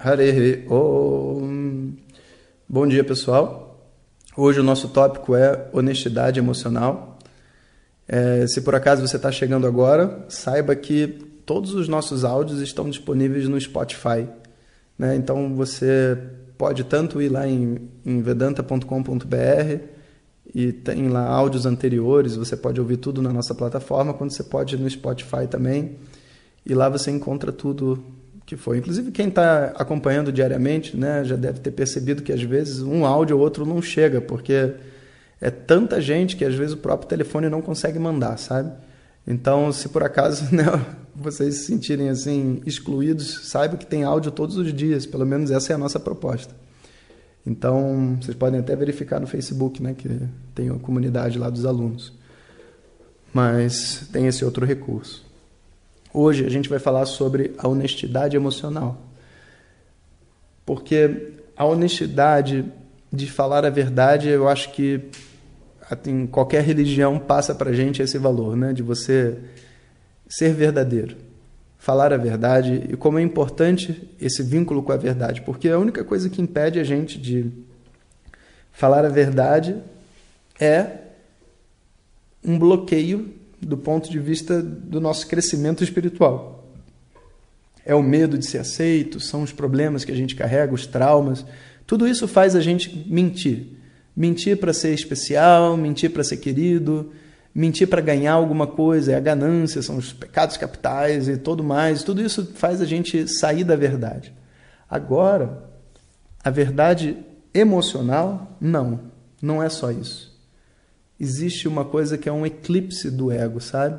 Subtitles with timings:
[0.00, 1.92] Hare Om.
[2.68, 3.84] Bom dia, pessoal.
[4.36, 7.18] Hoje o nosso tópico é honestidade emocional.
[8.06, 11.08] É, se por acaso você está chegando agora, saiba que
[11.44, 14.28] todos os nossos áudios estão disponíveis no Spotify.
[14.96, 15.16] Né?
[15.16, 16.16] Então você
[16.56, 19.82] pode tanto ir lá em, em vedanta.com.br
[20.54, 24.76] e tem lá áudios anteriores, você pode ouvir tudo na nossa plataforma, quando você pode
[24.76, 25.96] ir no Spotify também.
[26.64, 28.00] E lá você encontra tudo
[28.48, 28.78] que foi.
[28.78, 33.36] Inclusive, quem está acompanhando diariamente né, já deve ter percebido que às vezes um áudio
[33.36, 34.72] ou outro não chega, porque
[35.38, 38.72] é tanta gente que às vezes o próprio telefone não consegue mandar, sabe?
[39.26, 40.64] Então, se por acaso né,
[41.14, 45.74] vocês se sentirem assim excluídos, saiba que tem áudio todos os dias, pelo menos essa
[45.74, 46.54] é a nossa proposta.
[47.46, 50.08] Então, vocês podem até verificar no Facebook, né, que
[50.54, 52.14] tem a comunidade lá dos alunos.
[53.30, 55.27] Mas tem esse outro recurso.
[56.12, 59.00] Hoje a gente vai falar sobre a honestidade emocional.
[60.64, 62.64] Porque a honestidade
[63.12, 65.08] de falar a verdade, eu acho que
[66.06, 68.72] em qualquer religião passa para gente esse valor, né?
[68.72, 69.38] De você
[70.28, 71.16] ser verdadeiro,
[71.78, 76.04] falar a verdade e como é importante esse vínculo com a verdade, porque a única
[76.04, 77.50] coisa que impede a gente de
[78.70, 79.76] falar a verdade
[80.60, 80.98] é
[82.44, 86.72] um bloqueio do ponto de vista do nosso crescimento espiritual.
[87.84, 91.44] É o medo de ser aceito, são os problemas que a gente carrega, os traumas.
[91.86, 93.78] Tudo isso faz a gente mentir.
[94.14, 97.12] Mentir para ser especial, mentir para ser querido,
[97.54, 102.02] mentir para ganhar alguma coisa, é a ganância, são os pecados capitais e tudo mais.
[102.02, 104.34] Tudo isso faz a gente sair da verdade.
[104.88, 105.64] Agora,
[106.44, 107.16] a verdade
[107.54, 109.00] emocional, não,
[109.40, 110.27] não é só isso
[111.18, 113.98] existe uma coisa que é um eclipse do ego, sabe?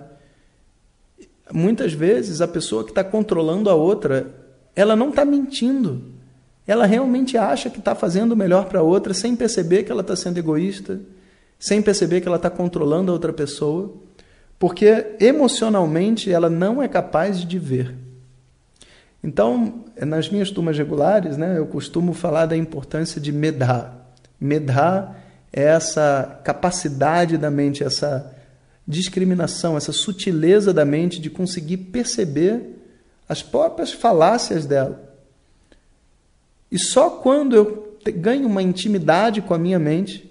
[1.52, 4.34] Muitas vezes a pessoa que está controlando a outra,
[4.76, 6.02] ela não está mentindo.
[6.68, 10.02] Ela realmente acha que está fazendo o melhor para a outra sem perceber que ela
[10.02, 11.00] está sendo egoísta,
[11.58, 13.92] sem perceber que ela está controlando a outra pessoa,
[14.60, 17.96] porque emocionalmente ela não é capaz de ver.
[19.24, 23.32] Então, nas minhas turmas regulares, né, eu costumo falar da importância de.
[23.34, 24.06] Medhar
[24.42, 28.36] é essa capacidade da mente, essa
[28.88, 32.78] discriminação, essa sutileza da mente de conseguir perceber
[33.28, 35.00] as próprias falácias dela.
[36.72, 40.30] E só quando eu ganho uma intimidade com a minha mente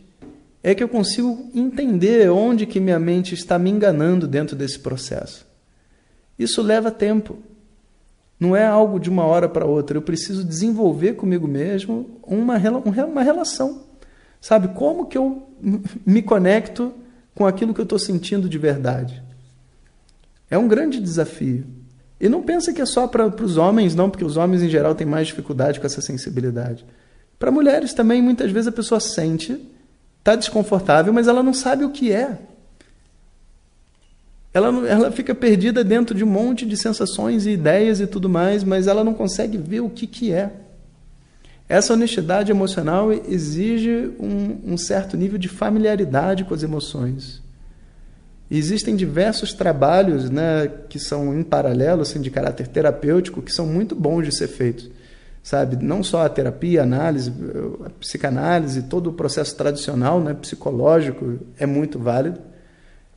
[0.62, 5.46] é que eu consigo entender onde que minha mente está me enganando dentro desse processo.
[6.38, 7.38] Isso leva tempo.
[8.38, 9.96] Não é algo de uma hora para outra.
[9.96, 13.87] Eu preciso desenvolver comigo mesmo uma, uma relação.
[14.40, 15.48] Sabe, como que eu
[16.06, 16.92] me conecto
[17.34, 19.22] com aquilo que eu estou sentindo de verdade?
[20.50, 21.66] É um grande desafio.
[22.20, 24.94] E não pensa que é só para os homens, não, porque os homens em geral
[24.94, 26.84] têm mais dificuldade com essa sensibilidade.
[27.38, 29.60] Para mulheres também, muitas vezes a pessoa sente,
[30.18, 32.38] está desconfortável, mas ela não sabe o que é.
[34.52, 38.64] Ela, ela fica perdida dentro de um monte de sensações e ideias e tudo mais,
[38.64, 40.50] mas ela não consegue ver o que, que é.
[41.68, 47.42] Essa honestidade emocional exige um, um certo nível de familiaridade com as emoções.
[48.50, 53.94] Existem diversos trabalhos né, que são em paralelo, assim, de caráter terapêutico, que são muito
[53.94, 54.90] bons de ser feitos.
[55.42, 55.76] Sabe?
[55.84, 57.30] Não só a terapia, a análise,
[57.84, 62.40] a psicanálise, todo o processo tradicional né, psicológico é muito válido,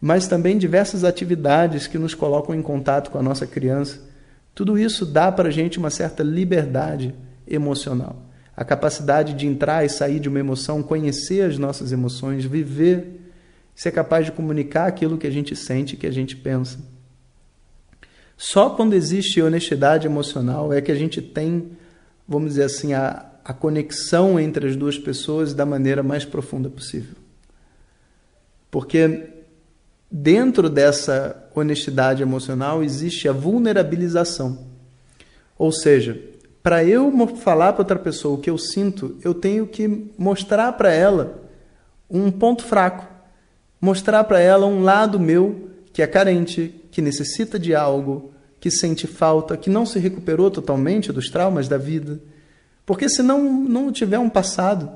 [0.01, 3.99] mas também diversas atividades que nos colocam em contato com a nossa criança.
[4.53, 7.15] Tudo isso dá para a gente uma certa liberdade
[7.47, 13.19] emocional a capacidade de entrar e sair de uma emoção, conhecer as nossas emoções, viver,
[13.73, 16.79] ser capaz de comunicar aquilo que a gente sente, que a gente pensa.
[18.37, 21.71] Só quando existe honestidade emocional é que a gente tem,
[22.27, 27.15] vamos dizer assim, a, a conexão entre as duas pessoas da maneira mais profunda possível.
[28.69, 29.29] Porque
[30.09, 34.65] dentro dessa honestidade emocional existe a vulnerabilização.
[35.57, 36.19] Ou seja,
[36.63, 40.91] para eu falar para outra pessoa o que eu sinto, eu tenho que mostrar para
[40.91, 41.41] ela
[42.09, 43.07] um ponto fraco,
[43.79, 49.07] mostrar para ela um lado meu que é carente, que necessita de algo, que sente
[49.07, 52.19] falta, que não se recuperou totalmente dos traumas da vida.
[52.85, 54.91] Porque se não, não tiver um passado,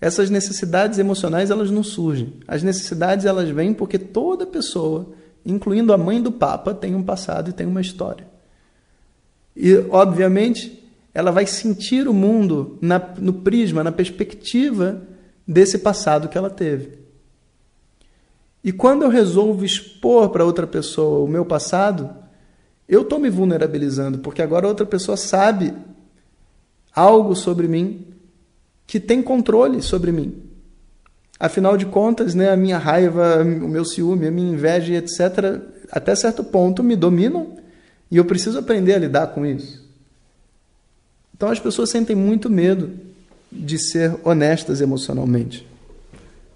[0.00, 2.34] essas necessidades emocionais elas não surgem.
[2.48, 5.12] As necessidades elas vêm porque toda pessoa,
[5.44, 8.26] incluindo a mãe do Papa, tem um passado e tem uma história.
[9.54, 10.85] E, obviamente,
[11.16, 15.00] ela vai sentir o mundo na, no prisma, na perspectiva
[15.48, 16.98] desse passado que ela teve.
[18.62, 22.14] E quando eu resolvo expor para outra pessoa o meu passado,
[22.86, 25.72] eu estou me vulnerabilizando, porque agora outra pessoa sabe
[26.94, 28.08] algo sobre mim
[28.86, 30.42] que tem controle sobre mim.
[31.40, 36.14] Afinal de contas, né, a minha raiva, o meu ciúme, a minha inveja, etc., até
[36.14, 37.56] certo ponto me dominam
[38.10, 39.85] e eu preciso aprender a lidar com isso.
[41.36, 42.90] Então as pessoas sentem muito medo
[43.52, 45.66] de ser honestas emocionalmente.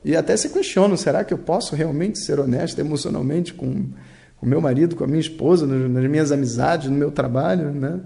[0.03, 3.85] E até se questionam: será que eu posso realmente ser honesto emocionalmente com
[4.41, 7.71] o meu marido, com a minha esposa, nas minhas amizades, no meu trabalho?
[7.71, 8.01] Né?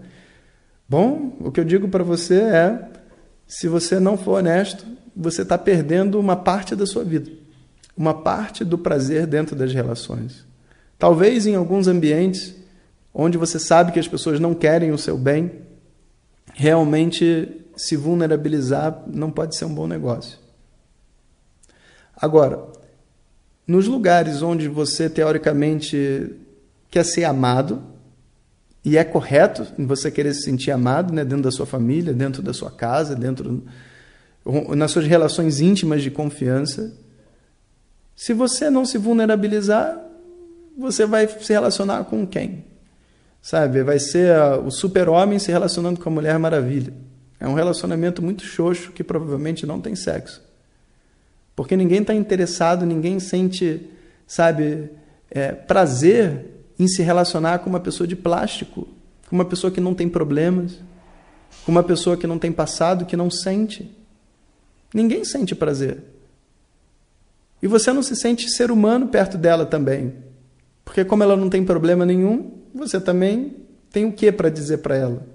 [0.89, 2.89] Bom, o que eu digo para você é:
[3.47, 4.85] se você não for honesto,
[5.17, 7.31] você está perdendo uma parte da sua vida,
[7.97, 10.45] uma parte do prazer dentro das relações.
[10.99, 12.53] Talvez em alguns ambientes
[13.13, 15.64] onde você sabe que as pessoas não querem o seu bem,
[16.55, 20.39] realmente se vulnerabilizar não pode ser um bom negócio.
[22.17, 22.65] Agora,
[23.67, 26.31] nos lugares onde você teoricamente
[26.91, 27.83] quer ser amado,
[28.85, 32.53] e é correto você querer se sentir amado né, dentro da sua família, dentro da
[32.53, 33.65] sua casa, dentro
[34.77, 36.95] nas suas relações íntimas de confiança.
[38.15, 39.99] Se você não se vulnerabilizar,
[40.77, 42.65] você vai se relacionar com quem?
[43.45, 43.83] Sabe?
[43.83, 46.95] Vai ser o super-homem se relacionando com a Mulher Maravilha.
[47.39, 50.43] É um relacionamento muito xoxo que provavelmente não tem sexo.
[51.55, 53.87] Porque ninguém está interessado, ninguém sente,
[54.27, 54.89] sabe,
[55.31, 58.89] é, prazer em se relacionar com uma pessoa de plástico,
[59.29, 60.79] com uma pessoa que não tem problemas,
[61.67, 63.95] com uma pessoa que não tem passado, que não sente.
[64.95, 66.03] Ninguém sente prazer.
[67.63, 70.15] E você não se sente ser humano perto dela também.
[70.83, 73.57] Porque, como ela não tem problema nenhum, você também
[73.91, 75.27] tem o que para dizer para ela?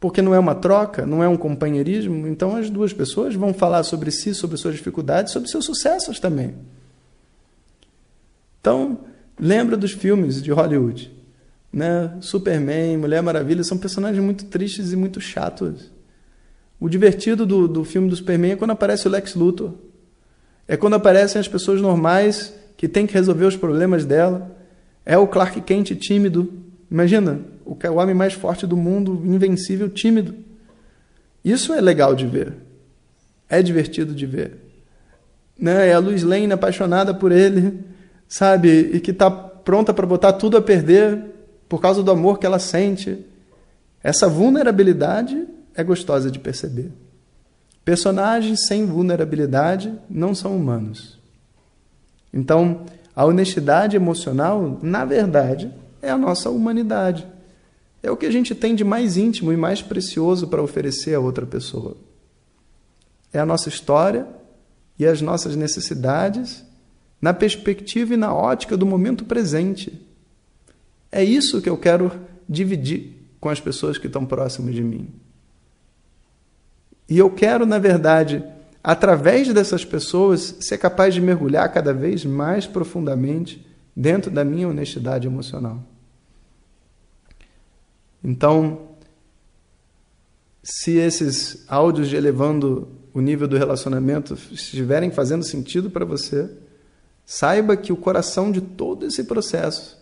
[0.00, 3.82] Porque não é uma troca, não é um companheirismo, então as duas pessoas vão falar
[3.84, 6.54] sobre si, sobre suas dificuldades, sobre seus sucessos também.
[8.60, 8.98] Então,
[9.38, 11.10] Lembra dos filmes de Hollywood,
[11.72, 12.16] né?
[12.20, 15.90] Superman, Mulher Maravilha, são personagens muito tristes e muito chatos.
[16.78, 19.72] O divertido do, do filme do Superman é quando aparece o Lex Luthor.
[20.68, 24.48] É quando aparecem as pessoas normais que têm que resolver os problemas dela.
[25.04, 26.52] É o Clark Kent tímido.
[26.90, 30.34] Imagina, o, o homem mais forte do mundo, invencível, tímido.
[31.44, 32.54] Isso é legal de ver.
[33.48, 34.58] É divertido de ver.
[35.58, 35.88] Né?
[35.88, 37.92] É a Luz Lane apaixonada por ele
[38.32, 38.70] sabe?
[38.94, 41.22] E que está pronta para botar tudo a perder
[41.68, 43.26] por causa do amor que ela sente.
[44.02, 46.90] Essa vulnerabilidade é gostosa de perceber.
[47.84, 51.20] Personagens sem vulnerabilidade não são humanos.
[52.32, 57.26] Então, a honestidade emocional, na verdade, é a nossa humanidade.
[58.02, 61.20] É o que a gente tem de mais íntimo e mais precioso para oferecer a
[61.20, 61.96] outra pessoa.
[63.32, 64.26] É a nossa história
[64.98, 66.64] e as nossas necessidades
[67.20, 70.04] na perspectiva e na ótica do momento presente.
[71.10, 72.10] É isso que eu quero
[72.48, 75.08] dividir com as pessoas que estão próximas de mim.
[77.08, 78.42] E eu quero, na verdade,
[78.82, 85.26] através dessas pessoas, ser capaz de mergulhar cada vez mais profundamente dentro da minha honestidade
[85.26, 85.82] emocional.
[88.24, 88.88] Então,
[90.62, 96.48] se esses áudios de elevando o nível do relacionamento estiverem fazendo sentido para você,
[97.24, 100.00] Saiba que o coração de todo esse processo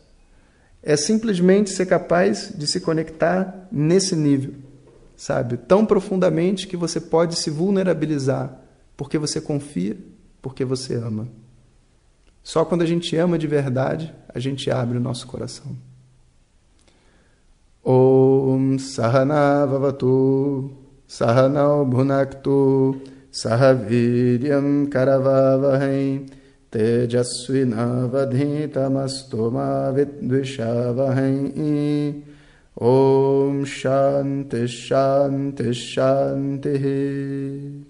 [0.83, 4.55] é simplesmente ser capaz de se conectar nesse nível,
[5.17, 5.59] sabe?
[5.59, 8.61] Tão profundamente que você pode se vulnerabilizar
[9.01, 9.97] porque você confia,
[10.43, 11.27] porque você ama.
[12.43, 15.75] Só quando a gente ama de verdade, a gente abre o nosso coração.
[17.83, 20.71] Om Sahana Vavatu
[21.09, 23.01] Sahanau Bhunaktu
[23.33, 26.27] Sahaviryam Karavavahem
[26.71, 31.55] Tejasvinavadhitamastu Ma Vidvishavahem
[32.77, 37.90] Om Shanti Shanti Shanti